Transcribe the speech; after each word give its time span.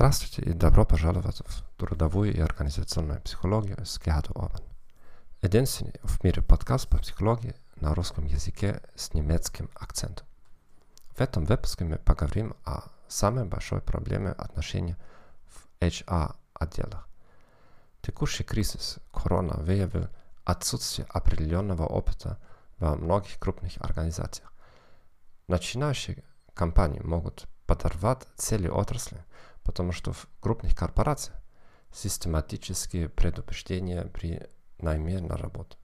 Здравствуйте 0.00 0.50
и 0.50 0.54
добро 0.54 0.86
пожаловать 0.86 1.42
в 1.44 1.62
трудовую 1.76 2.34
и 2.34 2.40
организационную 2.40 3.20
психологию 3.20 3.84
с 3.84 4.00
Геадо 4.00 4.30
Ован. 4.34 4.62
Единственный 5.42 5.92
в 6.02 6.24
мире 6.24 6.40
подкаст 6.40 6.88
по 6.88 6.96
психологии 6.96 7.54
на 7.82 7.94
русском 7.94 8.24
языке 8.24 8.80
с 8.94 9.12
немецким 9.12 9.68
акцентом. 9.74 10.26
В 11.14 11.20
этом 11.20 11.44
выпуске 11.44 11.84
мы 11.84 11.98
поговорим 11.98 12.56
о 12.64 12.84
самой 13.08 13.44
большой 13.44 13.82
проблеме 13.82 14.30
отношений 14.30 14.96
в 15.48 15.68
HR-отделах. 15.82 17.06
Текущий 18.00 18.42
кризис 18.42 19.00
корона 19.12 19.58
выявил 19.58 20.08
отсутствие 20.46 21.06
определенного 21.10 21.84
опыта 21.84 22.38
во 22.78 22.96
многих 22.96 23.38
крупных 23.38 23.76
организациях. 23.76 24.50
Начинающие 25.46 26.24
компании 26.54 27.00
могут 27.00 27.46
подорвать 27.66 28.26
цели 28.34 28.66
отрасли, 28.66 29.22
потому 29.64 29.92
что 29.92 30.12
в 30.12 30.28
крупных 30.40 30.76
корпорациях 30.76 31.40
систематические 31.92 33.08
предупреждения 33.08 34.04
при 34.04 34.48
найме 34.78 35.20
на 35.20 35.36
работу. 35.36 35.76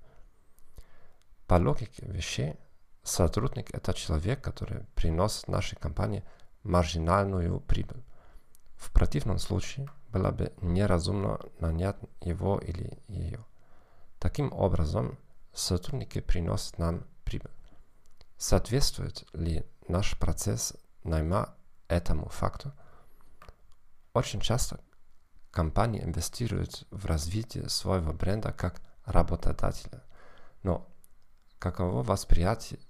По 1.46 1.54
логике 1.54 2.04
вещей, 2.06 2.56
сотрудник– 3.02 3.70
это 3.74 3.94
человек, 3.94 4.42
который 4.42 4.84
приносит 4.94 5.48
нашей 5.48 5.76
компании 5.76 6.24
маржинальную 6.62 7.60
прибыль. 7.60 8.02
В 8.74 8.90
противном 8.92 9.38
случае 9.38 9.88
было 10.08 10.30
бы 10.30 10.52
неразумно 10.60 11.38
нанять 11.60 11.96
его 12.20 12.58
или 12.58 12.98
ее. 13.08 13.44
Таким 14.18 14.52
образом, 14.52 15.18
сотрудники 15.52 16.20
приносят 16.20 16.78
нам 16.78 17.04
прибыль. 17.24 17.52
Соответствует 18.36 19.24
ли 19.32 19.64
наш 19.88 20.18
процесс 20.18 20.74
найма 21.04 21.54
этому 21.88 22.28
факту? 22.28 22.72
Очень 24.16 24.40
часто 24.40 24.80
компании 25.50 26.02
инвестируют 26.02 26.86
в 26.90 27.04
развитие 27.04 27.68
своего 27.68 28.14
бренда 28.14 28.50
как 28.50 28.80
работодателя. 29.04 30.02
Но 30.62 30.88
каково 31.58 32.02
восприятие 32.02 32.80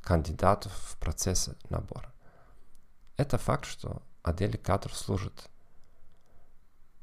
кандидатов 0.00 0.72
в 0.72 0.98
процессе 0.98 1.54
набора? 1.70 2.12
Это 3.16 3.38
факт, 3.38 3.66
что 3.66 4.02
отделы 4.24 4.58
кадров 4.58 4.96
служат 4.96 5.48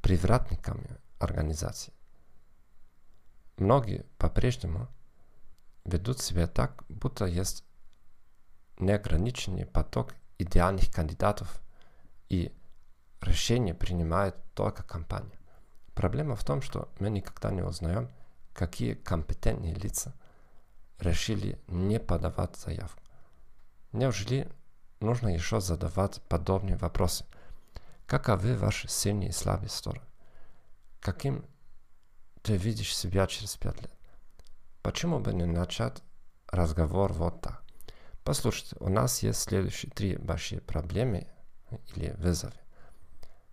привратниками 0.02 0.97
организации. 1.17 1.94
Многие 3.55 4.05
по-прежнему 4.17 4.89
ведут 5.86 6.19
себя 6.19 6.45
так, 6.45 6.83
будто 6.89 7.23
есть 7.23 7.64
неограниченный 8.80 9.66
поток 9.66 10.14
идеальных 10.39 10.92
кандидатов 10.92 11.61
и 12.27 12.53
решение 13.22 13.73
принимает 13.73 14.36
только 14.53 14.83
компания. 14.83 15.39
Проблема 15.94 16.36
в 16.36 16.44
том, 16.44 16.61
что 16.61 16.89
мы 17.00 17.09
никогда 17.09 17.52
не 17.52 17.61
узнаем, 17.61 18.09
какие 18.53 18.94
компетентные 18.94 19.73
лица 19.73 20.14
решили 21.00 21.59
не 21.67 21.99
подавать 21.99 22.55
заявку. 22.58 23.02
Неужели 23.92 24.49
нужно 24.99 25.30
еще 25.30 25.59
задавать 25.59 26.22
подобные 26.23 26.77
вопросы? 26.77 27.25
Каковы 28.05 28.55
ваши 28.55 28.88
сильные 28.88 29.30
и 29.30 29.33
слабые 29.33 29.69
стороны? 29.69 30.05
Каким 30.99 31.45
ты 32.42 32.58
видишь 32.58 32.95
себя 32.95 33.27
через 33.27 33.55
пять 33.58 33.81
лет? 33.81 33.92
Почему 34.81 35.19
бы 35.19 35.33
не 35.33 35.45
начать 35.45 36.02
разговор 36.47 37.14
вот 37.14 37.42
так? 37.42 37.64
Послушайте, 38.23 38.75
у 38.80 38.89
нас 38.89 39.23
есть 39.23 39.42
следующие 39.42 39.92
три 39.92 40.16
большие 40.16 40.61
проблемы 40.61 41.27
или 41.95 42.11
вызовы. 42.17 42.54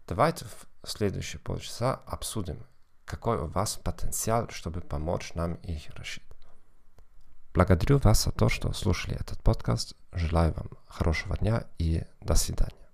Давайте 0.08 0.46
в 0.46 0.88
следующие 0.88 1.38
полчаса 1.38 2.00
обсудим, 2.06 2.64
какой 3.04 3.36
у 3.36 3.46
вас 3.46 3.76
потенциал, 3.76 4.48
чтобы 4.48 4.80
помочь 4.80 5.34
нам 5.34 5.56
их 5.56 5.90
решить. 5.98 6.24
Благодарю 7.52 7.98
вас 7.98 8.24
за 8.24 8.32
то, 8.32 8.48
что 8.48 8.72
слушали 8.72 9.16
этот 9.20 9.42
подкаст. 9.42 9.94
Желаю 10.12 10.54
вам 10.54 10.70
хорошего 10.86 11.36
дня 11.36 11.66
и 11.76 12.04
до 12.22 12.36
свидания. 12.36 12.87